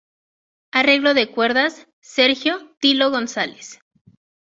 Arreglo 0.71 1.13
de 1.13 1.29
cuerdas: 1.31 1.85
Sergio 2.01 2.73
"Tilo" 2.79 3.11
González. 3.11 3.81